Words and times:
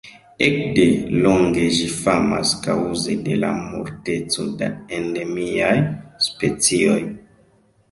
Ekde 0.43 0.85
longe 1.25 1.65
ĝi 1.79 1.89
famas 1.97 2.53
kaŭze 2.63 3.19
de 3.29 3.37
la 3.43 3.53
multeco 3.59 4.49
da 4.63 4.73
endemiaj 5.03 5.77
specioj. 6.31 6.99